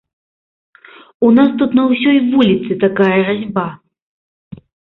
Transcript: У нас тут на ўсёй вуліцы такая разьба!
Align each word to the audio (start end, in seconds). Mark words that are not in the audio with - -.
У 1.27 1.29
нас 1.41 1.49
тут 1.59 1.75
на 1.81 1.85
ўсёй 1.91 2.17
вуліцы 2.31 2.81
такая 2.87 3.13
разьба! 3.31 3.69